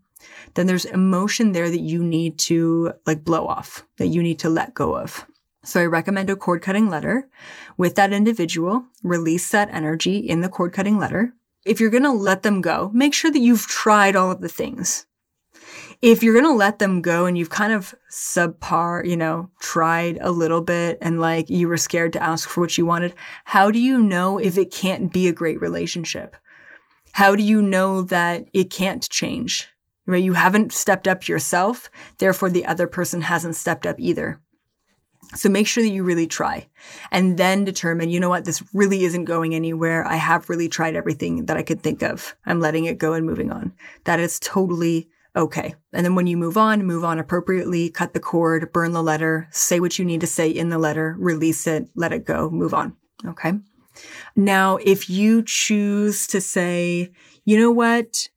then 0.56 0.68
there's 0.68 0.84
emotion 0.84 1.54
there 1.54 1.70
that 1.70 1.80
you 1.80 2.04
need 2.04 2.38
to 2.40 2.92
like 3.08 3.24
blow 3.24 3.48
off, 3.48 3.86
that 4.00 4.08
you 4.08 4.22
need 4.22 4.40
to 4.40 4.50
let 4.50 4.74
go 4.74 4.98
of. 4.98 5.26
So 5.64 5.80
I 5.80 5.86
recommend 5.86 6.30
a 6.30 6.36
cord 6.36 6.62
cutting 6.62 6.90
letter 6.90 7.30
with 7.78 7.96
that 7.96 8.12
individual, 8.12 8.84
release 9.02 9.50
that 9.52 9.70
energy 9.72 10.18
in 10.18 10.42
the 10.42 10.50
cord 10.50 10.74
cutting 10.74 10.98
letter. 10.98 11.32
If 11.66 11.80
you're 11.80 11.90
going 11.90 12.04
to 12.04 12.12
let 12.12 12.44
them 12.44 12.60
go, 12.60 12.92
make 12.94 13.14
sure 13.14 13.32
that 13.32 13.40
you've 13.40 13.66
tried 13.66 14.18
all 14.18 14.30
of 14.30 14.42
the 14.42 14.50
things. 14.50 15.06
If 16.04 16.22
you're 16.22 16.34
going 16.34 16.44
to 16.44 16.52
let 16.52 16.80
them 16.80 17.02
go 17.02 17.26
and 17.26 17.38
you've 17.38 17.50
kind 17.50 17.72
of 17.72 17.96
subpar, 18.12 19.08
you 19.08 19.16
know, 19.16 19.50
tried 19.62 20.18
a 20.20 20.32
little 20.32 20.60
bit 20.60 20.98
and 21.00 21.22
like 21.22 21.50
you 21.50 21.70
were 21.70 21.78
scared 21.78 22.12
to 22.12 22.22
ask 22.22 22.50
for 22.50 22.60
what 22.60 22.78
you 22.78 22.86
wanted, 22.86 23.16
how 23.46 23.72
do 23.72 23.80
you 23.80 24.02
know 24.02 24.38
if 24.38 24.58
it 24.58 24.70
can't 24.70 25.14
be 25.14 25.30
a 25.30 25.32
great 25.32 25.62
relationship? 25.62 26.36
How 27.14 27.38
do 27.38 27.42
you 27.42 27.62
know 27.62 28.02
that 28.02 28.50
it 28.52 28.70
can't 28.70 29.10
change? 29.10 29.70
Right? 30.06 30.22
You 30.22 30.34
haven't 30.34 30.74
stepped 30.74 31.08
up 31.08 31.30
yourself. 31.30 31.90
Therefore, 32.18 32.50
the 32.50 32.66
other 32.66 32.86
person 32.86 33.22
hasn't 33.22 33.56
stepped 33.56 33.86
up 33.86 33.96
either. 33.98 34.42
So 35.36 35.48
make 35.48 35.68
sure 35.68 35.86
that 35.86 35.90
you 35.90 36.04
really 36.04 36.28
try 36.28 36.68
and 37.12 37.38
then 37.38 37.64
determine, 37.64 38.10
you 38.10 38.20
know 38.20 38.28
what, 38.28 38.44
this 38.44 38.62
really 38.74 39.06
isn't 39.06 39.24
going 39.24 39.56
anywhere. 39.56 40.06
I 40.06 40.18
have 40.18 40.50
really 40.50 40.68
tried 40.68 40.98
everything 40.98 41.46
that 41.46 41.56
I 41.56 41.64
could 41.64 41.80
think 41.80 42.04
of. 42.04 42.36
I'm 42.46 42.60
letting 42.60 42.84
it 42.84 42.98
go 42.98 43.14
and 43.14 43.26
moving 43.26 43.54
on. 43.54 43.72
That 44.04 44.20
is 44.20 44.38
totally 44.38 45.08
okay. 45.36 45.76
And 45.92 46.06
then 46.06 46.16
when 46.16 46.28
you 46.28 46.38
move 46.38 46.58
on, 46.58 46.86
move 46.86 47.04
on 47.04 47.20
appropriately, 47.20 47.90
cut 47.90 48.14
the 48.14 48.20
cord, 48.20 48.72
burn 48.72 48.92
the 48.92 49.04
letter, 49.04 49.48
say 49.52 49.80
what 49.80 49.98
you 49.98 50.06
need 50.06 50.22
to 50.22 50.28
say 50.28 50.50
in 50.50 50.70
the 50.70 50.78
letter, 50.78 51.16
release 51.20 51.68
it, 51.68 51.90
let 51.96 52.14
it 52.14 52.26
go, 52.26 52.50
move 52.50 52.74
on. 52.74 52.96
Okay. 53.26 53.54
Now, 54.36 54.78
if 54.78 55.10
you 55.10 55.44
choose 55.44 56.28
to 56.28 56.42
say, 56.42 57.12
you 57.46 57.60
know 57.60 57.72
what, 57.72 58.30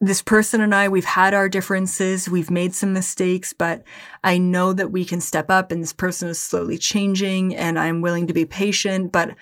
this 0.00 0.22
person 0.22 0.62
and 0.62 0.74
I, 0.74 0.88
we've 0.88 1.04
had 1.04 1.34
our 1.34 1.48
differences. 1.48 2.28
We've 2.28 2.50
made 2.50 2.74
some 2.74 2.92
mistakes, 2.92 3.52
but 3.52 3.82
I 4.24 4.38
know 4.38 4.72
that 4.72 4.90
we 4.90 5.04
can 5.04 5.20
step 5.20 5.50
up 5.50 5.70
and 5.70 5.82
this 5.82 5.92
person 5.92 6.28
is 6.28 6.40
slowly 6.40 6.78
changing 6.78 7.54
and 7.54 7.78
I'm 7.78 8.00
willing 8.00 8.26
to 8.28 8.32
be 8.32 8.46
patient, 8.46 9.12
but 9.12 9.34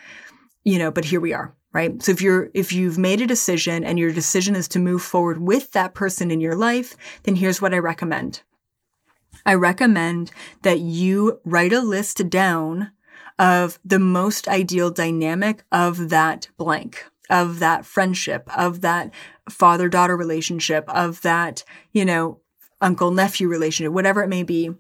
you 0.64 0.78
know, 0.78 0.90
but 0.90 1.04
here 1.04 1.20
we 1.20 1.32
are, 1.32 1.54
right? 1.78 2.02
So 2.02 2.10
if 2.10 2.20
you're, 2.20 2.50
if 2.54 2.72
you've 2.72 2.98
made 2.98 3.20
a 3.20 3.26
decision 3.26 3.84
and 3.84 4.00
your 4.00 4.12
decision 4.12 4.56
is 4.56 4.66
to 4.68 4.80
move 4.80 5.00
forward 5.00 5.40
with 5.40 5.70
that 5.72 5.94
person 5.94 6.32
in 6.32 6.40
your 6.40 6.56
life, 6.56 6.96
then 7.22 7.36
here's 7.36 7.62
what 7.62 7.72
I 7.72 7.78
recommend. 7.78 8.42
I 9.46 9.54
recommend 9.54 10.32
that 10.62 10.80
you 10.80 11.40
write 11.44 11.72
a 11.72 11.80
list 11.80 12.28
down 12.28 12.90
of 13.38 13.78
the 13.84 14.00
most 14.00 14.48
ideal 14.48 14.90
dynamic 14.90 15.62
of 15.70 16.08
that 16.08 16.48
blank 16.56 17.04
of 17.30 17.58
that 17.58 17.84
friendship, 17.84 18.48
of 18.56 18.80
that 18.80 19.12
father 19.50 19.86
daughter 19.90 20.16
relationship, 20.16 20.88
of 20.88 21.20
that, 21.20 21.62
you 21.92 22.02
know, 22.02 22.40
uncle 22.80 23.10
nephew 23.10 23.48
relationship, 23.48 23.92
whatever 23.92 24.22
it 24.22 24.28
may 24.28 24.42
be. 24.42 24.70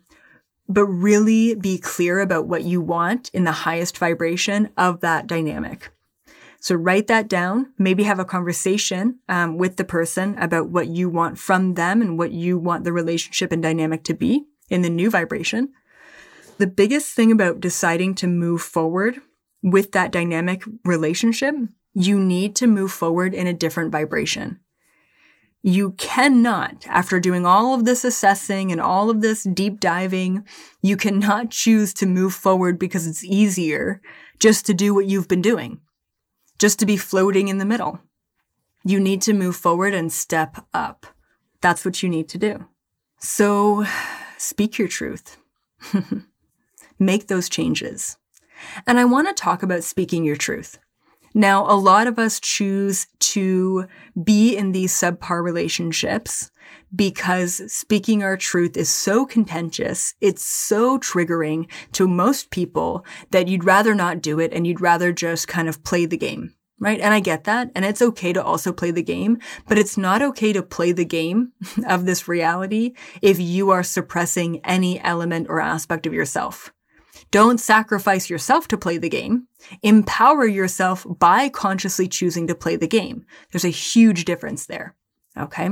But 0.66 0.86
really 0.86 1.54
be 1.54 1.76
clear 1.76 2.20
about 2.20 2.46
what 2.46 2.64
you 2.64 2.80
want 2.80 3.30
in 3.34 3.44
the 3.44 3.52
highest 3.52 3.98
vibration 3.98 4.70
of 4.78 5.00
that 5.00 5.26
dynamic. 5.26 5.90
So 6.60 6.74
write 6.74 7.06
that 7.06 7.28
down. 7.28 7.72
Maybe 7.78 8.02
have 8.02 8.18
a 8.18 8.24
conversation 8.24 9.20
um, 9.28 9.58
with 9.58 9.76
the 9.76 9.84
person 9.84 10.36
about 10.38 10.70
what 10.70 10.88
you 10.88 11.08
want 11.08 11.38
from 11.38 11.74
them 11.74 12.02
and 12.02 12.18
what 12.18 12.32
you 12.32 12.58
want 12.58 12.84
the 12.84 12.92
relationship 12.92 13.52
and 13.52 13.62
dynamic 13.62 14.04
to 14.04 14.14
be 14.14 14.44
in 14.68 14.82
the 14.82 14.90
new 14.90 15.10
vibration. 15.10 15.72
The 16.58 16.66
biggest 16.66 17.14
thing 17.14 17.30
about 17.30 17.60
deciding 17.60 18.16
to 18.16 18.26
move 18.26 18.60
forward 18.60 19.20
with 19.62 19.92
that 19.92 20.10
dynamic 20.10 20.64
relationship 20.84 21.54
you 21.94 22.20
need 22.20 22.54
to 22.56 22.66
move 22.66 22.92
forward 22.92 23.34
in 23.34 23.46
a 23.46 23.52
different 23.52 23.90
vibration. 23.90 24.60
You 25.62 25.92
cannot, 25.92 26.86
after 26.86 27.18
doing 27.18 27.44
all 27.44 27.74
of 27.74 27.84
this 27.84 28.04
assessing 28.04 28.70
and 28.70 28.80
all 28.80 29.10
of 29.10 29.20
this 29.20 29.42
deep 29.42 29.80
diving, 29.80 30.46
you 30.80 30.96
cannot 30.96 31.50
choose 31.50 31.92
to 31.94 32.06
move 32.06 32.34
forward 32.34 32.78
because 32.78 33.06
it's 33.06 33.24
easier 33.24 34.00
just 34.38 34.64
to 34.66 34.74
do 34.74 34.94
what 34.94 35.06
you've 35.06 35.26
been 35.26 35.42
doing, 35.42 35.80
just 36.58 36.78
to 36.78 36.86
be 36.86 36.96
floating 36.96 37.48
in 37.48 37.58
the 37.58 37.64
middle. 37.64 38.00
You 38.84 39.00
need 39.00 39.22
to 39.22 39.32
move 39.32 39.56
forward 39.56 39.94
and 39.94 40.12
step 40.12 40.64
up. 40.72 41.06
That's 41.60 41.84
what 41.84 42.02
you 42.02 42.08
need 42.08 42.28
to 42.30 42.38
do. 42.38 42.66
So 43.18 43.84
speak 44.36 44.78
your 44.78 44.88
truth. 44.88 45.38
Make 46.98 47.26
those 47.26 47.48
changes. 47.48 48.16
And 48.86 48.98
I 48.98 49.04
want 49.04 49.28
to 49.28 49.34
talk 49.34 49.62
about 49.62 49.84
speaking 49.84 50.24
your 50.24 50.36
truth. 50.36 50.78
Now, 51.34 51.70
a 51.70 51.76
lot 51.76 52.06
of 52.06 52.18
us 52.18 52.40
choose 52.40 53.06
to 53.20 53.86
be 54.22 54.56
in 54.56 54.72
these 54.72 54.92
subpar 54.92 55.42
relationships 55.42 56.50
because 56.94 57.72
speaking 57.72 58.22
our 58.22 58.36
truth 58.36 58.76
is 58.76 58.88
so 58.88 59.26
contentious. 59.26 60.14
It's 60.20 60.44
so 60.44 60.98
triggering 60.98 61.70
to 61.92 62.08
most 62.08 62.50
people 62.50 63.04
that 63.30 63.48
you'd 63.48 63.64
rather 63.64 63.94
not 63.94 64.22
do 64.22 64.40
it 64.40 64.52
and 64.52 64.66
you'd 64.66 64.80
rather 64.80 65.12
just 65.12 65.48
kind 65.48 65.68
of 65.68 65.84
play 65.84 66.06
the 66.06 66.16
game. 66.16 66.54
Right. 66.80 67.00
And 67.00 67.12
I 67.12 67.18
get 67.18 67.44
that. 67.44 67.72
And 67.74 67.84
it's 67.84 68.00
okay 68.00 68.32
to 68.32 68.42
also 68.42 68.72
play 68.72 68.92
the 68.92 69.02
game, 69.02 69.38
but 69.66 69.78
it's 69.78 69.98
not 69.98 70.22
okay 70.22 70.52
to 70.52 70.62
play 70.62 70.92
the 70.92 71.04
game 71.04 71.52
of 71.88 72.06
this 72.06 72.28
reality 72.28 72.92
if 73.20 73.40
you 73.40 73.70
are 73.70 73.82
suppressing 73.82 74.64
any 74.64 75.00
element 75.00 75.48
or 75.48 75.60
aspect 75.60 76.06
of 76.06 76.14
yourself. 76.14 76.72
Don't 77.30 77.58
sacrifice 77.58 78.30
yourself 78.30 78.68
to 78.68 78.78
play 78.78 78.96
the 78.96 79.08
game. 79.08 79.48
Empower 79.82 80.46
yourself 80.46 81.04
by 81.18 81.48
consciously 81.48 82.08
choosing 82.08 82.46
to 82.46 82.54
play 82.54 82.76
the 82.76 82.86
game. 82.86 83.26
There's 83.50 83.64
a 83.64 83.70
huge 83.70 84.24
difference 84.24 84.66
there. 84.66 84.94
Okay. 85.36 85.70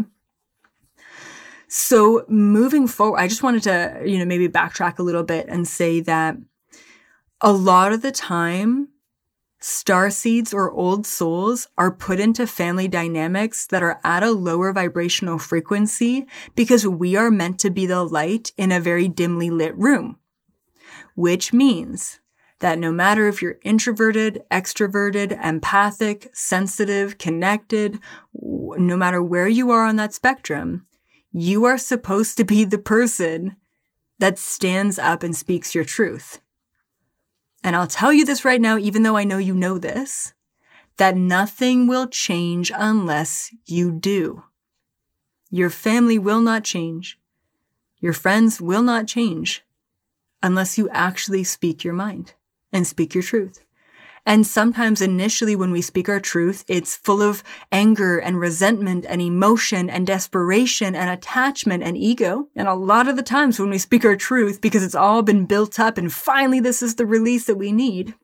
So 1.68 2.24
moving 2.28 2.86
forward, 2.86 3.18
I 3.18 3.28
just 3.28 3.42
wanted 3.42 3.62
to, 3.64 4.02
you 4.04 4.18
know, 4.18 4.24
maybe 4.24 4.48
backtrack 4.48 4.98
a 4.98 5.02
little 5.02 5.24
bit 5.24 5.46
and 5.48 5.66
say 5.66 6.00
that 6.00 6.36
a 7.40 7.52
lot 7.52 7.92
of 7.92 8.02
the 8.02 8.12
time, 8.12 8.88
star 9.58 10.10
seeds 10.10 10.54
or 10.54 10.70
old 10.70 11.06
souls 11.06 11.68
are 11.76 11.90
put 11.90 12.20
into 12.20 12.46
family 12.46 12.86
dynamics 12.86 13.66
that 13.66 13.82
are 13.82 14.00
at 14.04 14.22
a 14.22 14.30
lower 14.30 14.72
vibrational 14.72 15.38
frequency 15.38 16.26
because 16.54 16.86
we 16.86 17.16
are 17.16 17.30
meant 17.30 17.58
to 17.58 17.70
be 17.70 17.86
the 17.86 18.04
light 18.04 18.52
in 18.56 18.70
a 18.70 18.80
very 18.80 19.08
dimly 19.08 19.50
lit 19.50 19.76
room 19.76 20.18
which 21.16 21.52
means 21.52 22.20
that 22.60 22.78
no 22.78 22.92
matter 22.92 23.26
if 23.26 23.42
you're 23.42 23.58
introverted, 23.62 24.42
extroverted, 24.50 25.38
empathic, 25.44 26.30
sensitive, 26.32 27.18
connected, 27.18 27.98
no 28.32 28.96
matter 28.96 29.22
where 29.22 29.48
you 29.48 29.70
are 29.70 29.84
on 29.84 29.96
that 29.96 30.14
spectrum, 30.14 30.86
you 31.38 31.66
are 31.66 31.76
supposed 31.76 32.38
to 32.38 32.44
be 32.44 32.64
the 32.64 32.78
person 32.78 33.56
that 34.18 34.38
stands 34.38 34.98
up 34.98 35.22
and 35.22 35.36
speaks 35.36 35.74
your 35.74 35.84
truth. 35.84 36.40
And 37.62 37.76
I'll 37.76 37.86
tell 37.86 38.10
you 38.10 38.24
this 38.24 38.42
right 38.42 38.60
now, 38.60 38.78
even 38.78 39.02
though 39.02 39.18
I 39.18 39.24
know 39.24 39.36
you 39.36 39.54
know 39.54 39.76
this, 39.76 40.32
that 40.96 41.14
nothing 41.14 41.86
will 41.86 42.06
change 42.06 42.72
unless 42.74 43.54
you 43.66 43.92
do. 43.92 44.44
Your 45.50 45.68
family 45.68 46.18
will 46.18 46.40
not 46.40 46.64
change. 46.64 47.18
Your 48.00 48.14
friends 48.14 48.58
will 48.58 48.82
not 48.82 49.06
change 49.06 49.62
unless 50.42 50.78
you 50.78 50.88
actually 50.88 51.44
speak 51.44 51.84
your 51.84 51.92
mind 51.92 52.32
and 52.72 52.86
speak 52.86 53.14
your 53.14 53.22
truth. 53.22 53.62
And 54.28 54.44
sometimes 54.44 55.00
initially 55.00 55.54
when 55.54 55.70
we 55.70 55.80
speak 55.80 56.08
our 56.08 56.18
truth, 56.18 56.64
it's 56.66 56.96
full 56.96 57.22
of 57.22 57.44
anger 57.70 58.18
and 58.18 58.40
resentment 58.40 59.06
and 59.08 59.22
emotion 59.22 59.88
and 59.88 60.04
desperation 60.04 60.96
and 60.96 61.08
attachment 61.08 61.84
and 61.84 61.96
ego. 61.96 62.48
And 62.56 62.66
a 62.66 62.74
lot 62.74 63.06
of 63.06 63.14
the 63.14 63.22
times 63.22 63.60
when 63.60 63.70
we 63.70 63.78
speak 63.78 64.04
our 64.04 64.16
truth, 64.16 64.60
because 64.60 64.82
it's 64.82 64.96
all 64.96 65.22
been 65.22 65.46
built 65.46 65.78
up 65.78 65.96
and 65.96 66.12
finally 66.12 66.58
this 66.58 66.82
is 66.82 66.96
the 66.96 67.06
release 67.06 67.46
that 67.46 67.54
we 67.54 67.70
need, 67.70 68.14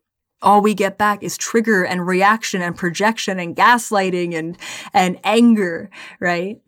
all 0.43 0.61
we 0.61 0.75
get 0.75 0.99
back 0.99 1.23
is 1.23 1.39
trigger 1.39 1.85
and 1.85 2.05
reaction 2.05 2.63
and 2.63 2.77
projection 2.77 3.39
and 3.39 3.55
gaslighting 3.55 4.35
and, 4.35 4.59
and 4.93 5.21
anger, 5.23 5.89
right? 6.19 6.61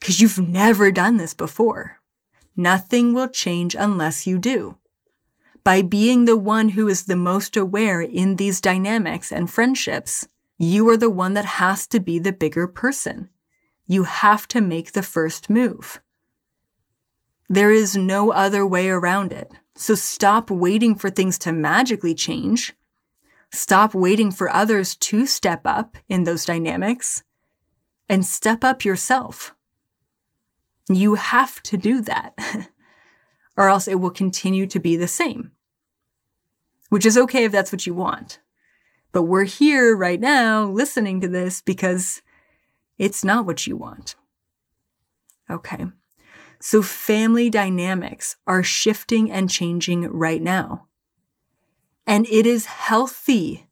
Cause 0.00 0.20
you've 0.20 0.38
never 0.38 0.92
done 0.92 1.16
this 1.16 1.34
before. 1.34 1.98
Nothing 2.56 3.12
will 3.12 3.28
change 3.28 3.74
unless 3.74 4.24
you 4.24 4.38
do. 4.38 4.78
By 5.66 5.82
being 5.82 6.26
the 6.26 6.36
one 6.36 6.68
who 6.68 6.86
is 6.86 7.06
the 7.06 7.16
most 7.16 7.56
aware 7.56 8.00
in 8.00 8.36
these 8.36 8.60
dynamics 8.60 9.32
and 9.32 9.50
friendships, 9.50 10.28
you 10.58 10.88
are 10.88 10.96
the 10.96 11.10
one 11.10 11.34
that 11.34 11.44
has 11.44 11.88
to 11.88 11.98
be 11.98 12.20
the 12.20 12.32
bigger 12.32 12.68
person. 12.68 13.30
You 13.84 14.04
have 14.04 14.46
to 14.46 14.60
make 14.60 14.92
the 14.92 15.02
first 15.02 15.50
move. 15.50 16.00
There 17.48 17.72
is 17.72 17.96
no 17.96 18.30
other 18.30 18.64
way 18.64 18.88
around 18.88 19.32
it. 19.32 19.50
So 19.74 19.96
stop 19.96 20.52
waiting 20.52 20.94
for 20.94 21.10
things 21.10 21.36
to 21.38 21.50
magically 21.50 22.14
change. 22.14 22.72
Stop 23.50 23.92
waiting 23.92 24.30
for 24.30 24.48
others 24.48 24.94
to 24.94 25.26
step 25.26 25.62
up 25.64 25.96
in 26.08 26.22
those 26.22 26.44
dynamics 26.44 27.24
and 28.08 28.24
step 28.24 28.62
up 28.62 28.84
yourself. 28.84 29.52
You 30.88 31.16
have 31.16 31.60
to 31.64 31.76
do 31.76 32.02
that, 32.02 32.38
or 33.56 33.68
else 33.68 33.88
it 33.88 33.98
will 33.98 34.12
continue 34.12 34.68
to 34.68 34.78
be 34.78 34.96
the 34.96 35.08
same, 35.08 35.50
which 36.88 37.06
is 37.06 37.18
okay 37.18 37.44
if 37.44 37.52
that's 37.52 37.72
what 37.72 37.86
you 37.86 37.94
want. 37.94 38.40
But 39.12 39.24
we're 39.24 39.44
here 39.44 39.96
right 39.96 40.20
now 40.20 40.64
listening 40.64 41.20
to 41.22 41.28
this 41.28 41.60
because 41.62 42.22
it's 42.98 43.24
not 43.24 43.46
what 43.46 43.66
you 43.66 43.76
want. 43.76 44.14
Okay. 45.48 45.86
So 46.60 46.82
family 46.82 47.50
dynamics 47.50 48.36
are 48.46 48.62
shifting 48.62 49.30
and 49.30 49.50
changing 49.50 50.10
right 50.10 50.42
now. 50.42 50.86
And 52.06 52.26
it 52.26 52.46
is 52.46 52.66
healthy. 52.66 53.68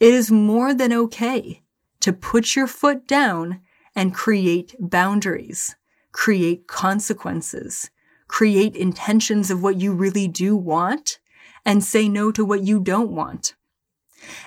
It 0.00 0.12
is 0.12 0.30
more 0.30 0.74
than 0.74 0.92
okay 0.92 1.62
to 2.00 2.12
put 2.12 2.54
your 2.54 2.66
foot 2.66 3.06
down 3.06 3.60
and 3.96 4.14
create 4.14 4.74
boundaries, 4.78 5.76
create 6.12 6.66
consequences, 6.66 7.90
create 8.28 8.76
intentions 8.76 9.50
of 9.50 9.62
what 9.62 9.80
you 9.80 9.92
really 9.92 10.28
do 10.28 10.56
want, 10.56 11.18
and 11.64 11.82
say 11.82 12.08
no 12.08 12.30
to 12.32 12.44
what 12.44 12.62
you 12.62 12.80
don't 12.80 13.10
want. 13.10 13.54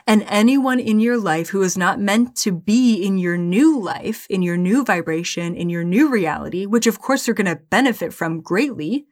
And 0.05 0.23
anyone 0.27 0.79
in 0.79 0.99
your 0.99 1.17
life 1.17 1.49
who 1.49 1.61
is 1.61 1.77
not 1.77 1.99
meant 1.99 2.35
to 2.37 2.51
be 2.51 2.95
in 2.95 3.17
your 3.17 3.37
new 3.37 3.79
life, 3.79 4.25
in 4.29 4.41
your 4.41 4.57
new 4.57 4.83
vibration, 4.83 5.55
in 5.55 5.69
your 5.69 5.83
new 5.83 6.09
reality, 6.09 6.65
which 6.65 6.87
of 6.87 6.99
course 6.99 7.27
you're 7.27 7.35
going 7.35 7.45
to 7.45 7.61
benefit 7.69 8.13
from 8.13 8.41
greatly, 8.41 9.05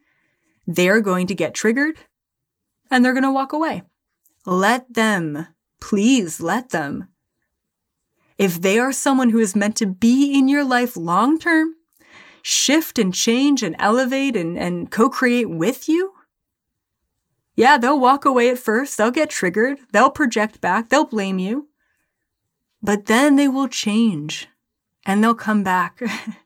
they're 0.66 1.02
going 1.02 1.28
to 1.28 1.36
get 1.36 1.54
triggered 1.54 1.98
and 2.90 3.04
they're 3.04 3.14
going 3.14 3.24
to 3.24 3.32
walk 3.32 3.54
away. 3.54 3.84
Let 4.46 4.94
them, 4.94 5.48
please 5.80 6.40
let 6.40 6.70
them. 6.70 7.10
If 8.38 8.62
they 8.62 8.80
are 8.80 8.92
someone 8.92 9.30
who 9.30 9.40
is 9.40 9.56
meant 9.56 9.78
to 9.78 9.86
be 9.86 10.38
in 10.38 10.48
your 10.48 10.66
life 10.66 10.98
long 10.98 11.40
term, 11.40 11.76
shift 12.42 13.00
and 13.00 13.14
change 13.14 13.64
and 13.64 13.76
elevate 13.80 14.36
and, 14.36 14.58
and 14.58 14.92
co-create 14.92 15.50
with 15.50 15.88
you, 15.88 16.15
yeah, 17.56 17.78
they'll 17.78 18.00
walk 18.00 18.26
away 18.26 18.50
at 18.50 18.60
first. 18.60 18.98
They'll 18.98 19.12
get 19.12 19.30
triggered. 19.30 19.80
They'll 19.92 20.10
project 20.10 20.60
back. 20.62 20.90
They'll 20.90 21.06
blame 21.06 21.40
you. 21.40 21.70
But 22.82 23.06
then 23.06 23.36
they 23.36 23.48
will 23.48 23.68
change 23.68 24.48
and 25.06 25.24
they'll 25.24 25.36
come 25.36 25.64
back 25.64 26.02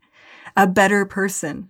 a 0.55 0.67
better 0.67 1.05
person. 1.05 1.69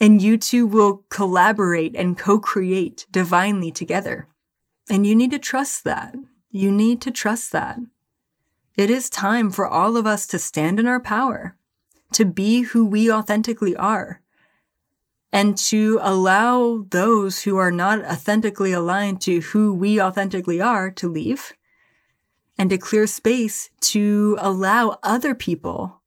And 0.00 0.22
you 0.22 0.38
two 0.38 0.66
will 0.66 1.04
collaborate 1.10 1.94
and 1.94 2.16
co-create 2.16 3.06
divinely 3.10 3.70
together. 3.70 4.28
And 4.88 5.06
you 5.06 5.14
need 5.14 5.30
to 5.32 5.38
trust 5.38 5.84
that. 5.84 6.14
You 6.50 6.70
need 6.70 7.00
to 7.02 7.10
trust 7.10 7.52
that. 7.52 7.78
It 8.76 8.88
is 8.88 9.10
time 9.10 9.50
for 9.50 9.66
all 9.66 9.96
of 9.96 10.06
us 10.06 10.26
to 10.28 10.38
stand 10.38 10.80
in 10.80 10.86
our 10.86 11.00
power, 11.00 11.56
to 12.12 12.24
be 12.24 12.62
who 12.62 12.86
we 12.86 13.12
authentically 13.12 13.76
are, 13.76 14.22
and 15.32 15.56
to 15.56 15.98
allow 16.02 16.84
those 16.90 17.42
who 17.42 17.56
are 17.56 17.70
not 17.70 18.04
authentically 18.04 18.72
aligned 18.72 19.20
to 19.22 19.40
who 19.40 19.72
we 19.72 20.00
authentically 20.00 20.60
are 20.60 20.90
to 20.90 21.08
leave 21.08 21.52
and 22.58 22.70
to 22.70 22.78
clear 22.78 23.06
space 23.06 23.70
to 23.80 24.36
allow 24.40 24.98
other 25.02 25.34
people, 25.34 26.02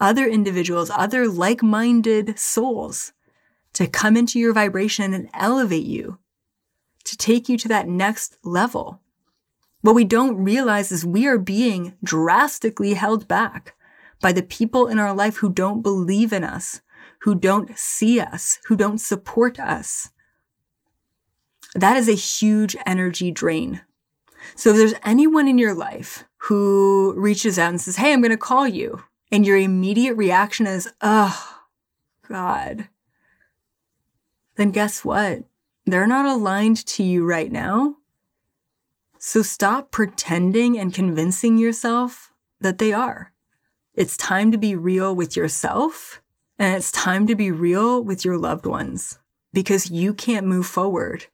other 0.00 0.26
individuals, 0.26 0.90
other 0.90 1.28
like-minded 1.28 2.38
souls 2.38 3.12
to 3.72 3.86
come 3.86 4.16
into 4.16 4.38
your 4.38 4.52
vibration 4.52 5.14
and 5.14 5.28
elevate 5.32 5.86
you, 5.86 6.18
to 7.04 7.16
take 7.16 7.48
you 7.48 7.56
to 7.56 7.68
that 7.68 7.88
next 7.88 8.36
level. 8.42 9.00
What 9.80 9.94
we 9.94 10.04
don't 10.04 10.36
realize 10.36 10.90
is 10.90 11.06
we 11.06 11.26
are 11.26 11.38
being 11.38 11.94
drastically 12.02 12.94
held 12.94 13.28
back 13.28 13.76
by 14.20 14.32
the 14.32 14.42
people 14.42 14.88
in 14.88 14.98
our 14.98 15.14
life 15.14 15.36
who 15.36 15.48
don't 15.48 15.82
believe 15.82 16.32
in 16.32 16.42
us, 16.42 16.80
who 17.20 17.34
don't 17.34 17.76
see 17.78 18.20
us, 18.20 18.58
who 18.66 18.76
don't 18.76 18.98
support 18.98 19.58
us. 19.58 20.10
That 21.74 21.96
is 21.96 22.08
a 22.08 22.14
huge 22.14 22.76
energy 22.86 23.30
drain. 23.30 23.82
So 24.54 24.70
if 24.70 24.76
there's 24.76 24.94
anyone 25.04 25.48
in 25.48 25.58
your 25.58 25.74
life 25.74 26.24
who 26.36 27.14
reaches 27.16 27.58
out 27.58 27.70
and 27.70 27.80
says, 27.80 27.96
Hey, 27.96 28.12
I'm 28.12 28.20
going 28.20 28.30
to 28.30 28.36
call 28.36 28.66
you. 28.66 29.02
And 29.30 29.46
your 29.46 29.58
immediate 29.58 30.14
reaction 30.14 30.66
is, 30.66 30.90
Oh, 31.00 31.60
God. 32.28 32.88
Then 34.56 34.70
guess 34.70 35.04
what? 35.04 35.44
They're 35.86 36.06
not 36.06 36.26
aligned 36.26 36.84
to 36.86 37.02
you 37.02 37.24
right 37.24 37.50
now. 37.50 37.96
So 39.18 39.42
stop 39.42 39.90
pretending 39.90 40.78
and 40.78 40.94
convincing 40.94 41.58
yourself 41.58 42.32
that 42.60 42.78
they 42.78 42.92
are. 42.92 43.32
It's 43.94 44.16
time 44.16 44.52
to 44.52 44.58
be 44.58 44.76
real 44.76 45.14
with 45.14 45.36
yourself 45.36 46.22
and 46.58 46.74
it's 46.74 46.90
time 46.90 47.26
to 47.28 47.36
be 47.36 47.50
real 47.50 48.02
with 48.02 48.24
your 48.24 48.36
loved 48.36 48.66
ones 48.66 49.18
because 49.52 49.90
you 49.90 50.12
can't 50.12 50.46
move 50.46 50.66
forward 50.66 51.26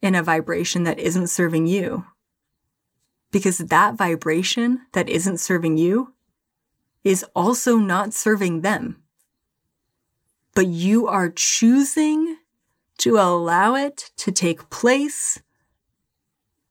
in 0.00 0.14
a 0.14 0.22
vibration 0.22 0.84
that 0.84 0.98
isn't 0.98 1.26
serving 1.26 1.66
you. 1.66 2.06
Because 3.32 3.58
that 3.58 3.96
vibration 3.96 4.82
that 4.92 5.08
isn't 5.08 5.38
serving 5.38 5.76
you 5.76 6.14
is 7.02 7.24
also 7.34 7.76
not 7.76 8.14
serving 8.14 8.60
them. 8.60 9.02
But 10.54 10.68
you 10.68 11.06
are 11.06 11.30
choosing 11.30 12.38
to 12.98 13.18
allow 13.18 13.74
it 13.74 14.10
to 14.16 14.32
take 14.32 14.70
place 14.70 15.40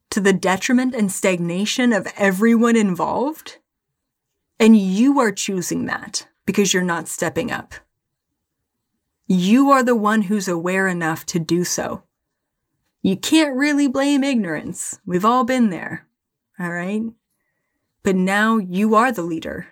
to 0.10 0.19
the 0.19 0.34
detriment 0.34 0.95
and 0.95 1.12
stagnation 1.12 1.93
of 1.93 2.08
everyone 2.17 2.75
involved. 2.75 3.58
And 4.60 4.75
you 4.75 5.19
are 5.19 5.32
choosing 5.32 5.86
that 5.86 6.27
because 6.47 6.73
you're 6.73 6.81
not 6.81 7.10
stepping 7.10 7.51
up. 7.51 7.75
You 9.27 9.69
are 9.69 9.83
the 9.83 9.95
one 9.95 10.23
who's 10.23 10.47
aware 10.47 10.88
enough 10.88 11.25
to 11.27 11.39
do 11.39 11.65
so. 11.65 12.03
You 13.03 13.17
can't 13.17 13.55
really 13.55 13.88
blame 13.88 14.23
ignorance. 14.23 14.97
We've 15.05 15.25
all 15.25 15.43
been 15.43 15.69
there. 15.69 16.07
All 16.57 16.71
right. 16.71 17.03
But 18.01 18.15
now 18.15 18.57
you 18.57 18.95
are 18.95 19.12
the 19.12 19.21
leader. 19.21 19.67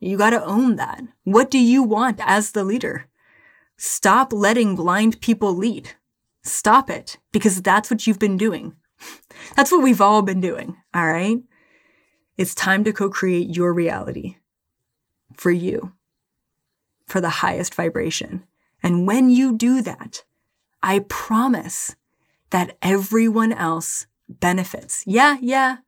You 0.00 0.16
got 0.16 0.30
to 0.30 0.44
own 0.44 0.76
that. 0.76 1.02
What 1.24 1.50
do 1.50 1.58
you 1.58 1.82
want 1.82 2.18
as 2.24 2.52
the 2.52 2.64
leader? 2.64 3.06
Stop 3.76 4.32
letting 4.32 4.74
blind 4.74 5.20
people 5.20 5.54
lead. 5.54 5.90
Stop 6.42 6.88
it 6.88 7.18
because 7.32 7.60
that's 7.60 7.90
what 7.90 8.06
you've 8.06 8.18
been 8.18 8.36
doing. 8.36 8.74
That's 9.56 9.70
what 9.72 9.82
we've 9.82 10.00
all 10.00 10.22
been 10.22 10.40
doing. 10.40 10.76
All 10.94 11.06
right. 11.06 11.38
It's 12.38 12.54
time 12.54 12.84
to 12.84 12.92
co-create 12.92 13.54
your 13.54 13.74
reality 13.74 14.36
for 15.36 15.50
you 15.50 15.92
for 17.06 17.20
the 17.20 17.28
highest 17.28 17.74
vibration. 17.74 18.44
And 18.82 19.06
when 19.06 19.30
you 19.30 19.56
do 19.56 19.82
that, 19.82 20.24
I 20.82 21.00
promise 21.00 21.96
that 22.50 22.76
everyone 22.82 23.52
else 23.52 24.06
benefits. 24.28 25.02
Yeah, 25.06 25.36
yeah. 25.40 25.78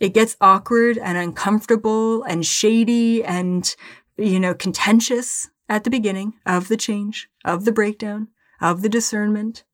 It 0.00 0.14
gets 0.14 0.36
awkward 0.40 0.98
and 0.98 1.18
uncomfortable 1.18 2.22
and 2.22 2.46
shady 2.46 3.22
and, 3.24 3.74
you 4.16 4.40
know, 4.40 4.54
contentious 4.54 5.50
at 5.68 5.84
the 5.84 5.90
beginning 5.90 6.34
of 6.46 6.68
the 6.68 6.76
change, 6.76 7.28
of 7.44 7.64
the 7.64 7.72
breakdown, 7.72 8.28
of 8.60 8.82
the 8.82 8.88
discernment, 8.88 9.64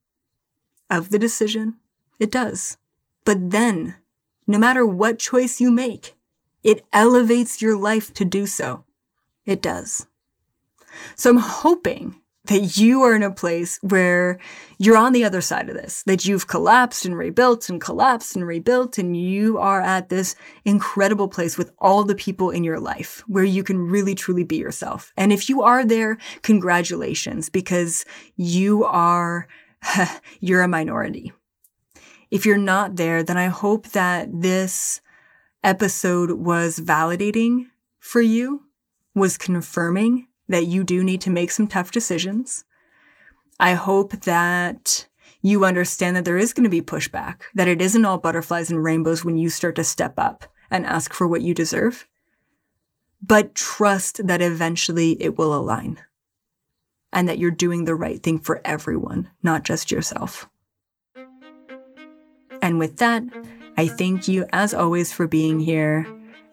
of 0.89 1.09
the 1.09 1.19
decision. 1.19 1.75
It 2.19 2.31
does. 2.31 2.77
But 3.25 3.51
then, 3.51 3.95
no 4.47 4.57
matter 4.57 4.85
what 4.85 5.19
choice 5.19 5.61
you 5.61 5.71
make, 5.71 6.15
it 6.63 6.85
elevates 6.91 7.61
your 7.61 7.77
life 7.77 8.13
to 8.15 8.25
do 8.25 8.45
so. 8.45 8.83
It 9.45 9.61
does. 9.61 10.07
So 11.15 11.29
I'm 11.29 11.37
hoping 11.37 12.15
that 12.49 12.77
you 12.77 13.03
are 13.03 13.15
in 13.15 13.21
a 13.21 13.31
place 13.31 13.79
where 13.81 14.39
you're 14.79 14.97
on 14.97 15.13
the 15.13 15.23
other 15.23 15.41
side 15.41 15.69
of 15.69 15.75
this, 15.75 16.03
that 16.03 16.25
you've 16.25 16.47
collapsed 16.47 17.05
and 17.05 17.15
rebuilt 17.15 17.69
and 17.69 17.79
collapsed 17.79 18.35
and 18.35 18.45
rebuilt, 18.45 18.97
and 18.97 19.15
you 19.15 19.57
are 19.59 19.81
at 19.81 20.09
this 20.09 20.35
incredible 20.65 21.27
place 21.27 21.57
with 21.57 21.71
all 21.77 22.03
the 22.03 22.15
people 22.15 22.49
in 22.49 22.63
your 22.63 22.79
life 22.79 23.23
where 23.27 23.43
you 23.43 23.63
can 23.63 23.77
really 23.79 24.15
truly 24.15 24.43
be 24.43 24.57
yourself. 24.57 25.13
And 25.15 25.31
if 25.31 25.47
you 25.47 25.61
are 25.61 25.85
there, 25.85 26.17
congratulations, 26.41 27.49
because 27.49 28.03
you 28.35 28.83
are, 28.85 29.47
you're 30.39 30.63
a 30.63 30.67
minority. 30.67 31.31
If 32.31 32.45
you're 32.45 32.57
not 32.57 32.95
there, 32.95 33.21
then 33.21 33.37
I 33.37 33.47
hope 33.47 33.89
that 33.89 34.29
this 34.31 35.01
episode 35.63 36.31
was 36.31 36.79
validating 36.79 37.67
for 37.99 38.21
you, 38.21 38.63
was 39.13 39.37
confirming 39.37 40.28
that 40.49 40.65
you 40.65 40.83
do 40.83 41.03
need 41.03 41.21
to 41.21 41.29
make 41.29 41.51
some 41.51 41.67
tough 41.67 41.91
decisions, 41.91 42.65
I 43.59 43.73
hope 43.75 44.11
that 44.21 45.07
you 45.41 45.63
understand 45.63 46.15
that 46.15 46.25
there 46.25 46.37
is 46.37 46.53
going 46.53 46.65
to 46.65 46.69
be 46.69 46.81
pushback, 46.81 47.41
that 47.53 47.67
it 47.67 47.81
isn't 47.81 48.03
all 48.03 48.17
butterflies 48.17 48.69
and 48.69 48.83
rainbows 48.83 49.23
when 49.23 49.37
you 49.37 49.49
start 49.49 49.75
to 49.75 49.83
step 49.83 50.15
up 50.17 50.45
and 50.69 50.85
ask 50.85 51.13
for 51.13 51.27
what 51.27 51.41
you 51.41 51.53
deserve. 51.53 52.07
But 53.21 53.55
trust 53.55 54.25
that 54.27 54.41
eventually 54.41 55.21
it 55.21 55.37
will 55.37 55.53
align 55.53 55.99
and 57.11 57.27
that 57.27 57.37
you're 57.37 57.51
doing 57.51 57.85
the 57.85 57.95
right 57.95 58.21
thing 58.21 58.39
for 58.39 58.61
everyone, 58.65 59.29
not 59.43 59.63
just 59.63 59.91
yourself. 59.91 60.49
And 62.61 62.79
with 62.79 62.97
that, 62.97 63.23
I 63.77 63.87
thank 63.87 64.27
you 64.27 64.45
as 64.51 64.73
always 64.73 65.13
for 65.13 65.27
being 65.27 65.59
here 65.59 66.05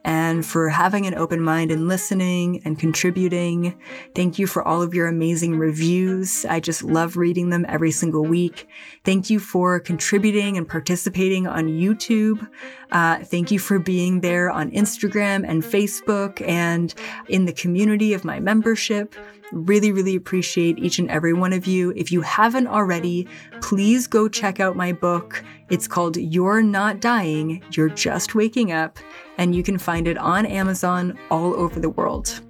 and 0.07 0.47
for 0.47 0.69
having 0.69 1.05
an 1.05 1.15
open 1.15 1.43
mind 1.43 1.73
and 1.73 1.89
listening 1.89 2.63
and 2.65 2.79
contributing. 2.79 3.77
Thank 4.15 4.39
you 4.39 4.47
for 4.47 4.67
all 4.67 4.81
of 4.81 4.95
your 4.95 5.09
amazing 5.09 5.59
reviews. 5.59 6.47
I 6.47 6.61
just 6.61 6.85
love 6.85 7.17
reading 7.17 7.51
them 7.51 7.67
every 7.69 7.91
single 7.91 8.25
week. 8.25 8.69
Thank 9.05 9.31
you 9.31 9.41
for 9.41 9.81
contributing 9.81 10.57
and 10.57 10.69
participating 10.69 11.49
on 11.49 11.67
YouTube. 11.67 12.49
Uh, 12.93 13.19
thank 13.25 13.51
you 13.51 13.59
for 13.59 13.81
being 13.81 14.21
there 14.21 14.49
on 14.49 14.71
Instagram 14.71 15.45
and 15.45 15.65
Facebook 15.65 16.41
and 16.47 16.95
in 17.29 17.45
the 17.45 17.53
community 17.53 18.15
of 18.15 18.25
my 18.25 18.39
membership. 18.39 19.17
Really, 19.53 19.93
really 19.93 20.17
appreciate 20.17 20.79
each 20.79 20.99
and 20.99 21.09
every 21.09 21.33
one 21.33 21.53
of 21.53 21.67
you. 21.67 21.93
If 21.95 22.11
you 22.11 22.21
haven't 22.21 22.67
already, 22.67 23.29
please 23.61 24.07
go 24.07 24.29
check 24.29 24.59
out 24.59 24.77
my 24.77 24.93
book. 24.93 25.43
It's 25.71 25.87
called 25.87 26.17
You're 26.17 26.63
Not 26.63 27.01
Dying, 27.01 27.63
You're 27.71 27.89
Just 27.89 28.35
Waking 28.35 28.73
Up, 28.73 28.99
and 29.39 29.55
you 29.55 29.63
can 29.63 29.79
find 29.79 30.09
it 30.09 30.19
on 30.19 30.47
Amazon 30.47 31.17
all 31.31 31.55
over 31.55 31.79
the 31.79 31.91
world. 31.91 32.41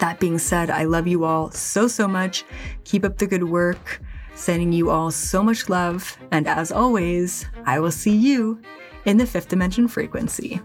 That 0.00 0.18
being 0.18 0.38
said, 0.38 0.70
I 0.70 0.84
love 0.84 1.06
you 1.06 1.24
all 1.24 1.52
so, 1.52 1.86
so 1.86 2.08
much. 2.08 2.44
Keep 2.82 3.04
up 3.04 3.18
the 3.18 3.26
good 3.26 3.44
work. 3.44 4.02
Sending 4.34 4.72
you 4.72 4.90
all 4.90 5.12
so 5.12 5.42
much 5.42 5.68
love. 5.68 6.18
And 6.32 6.48
as 6.48 6.72
always, 6.72 7.46
I 7.64 7.78
will 7.78 7.92
see 7.92 8.16
you 8.16 8.60
in 9.04 9.18
the 9.18 9.26
fifth 9.26 9.48
dimension 9.48 9.86
frequency. 9.86 10.60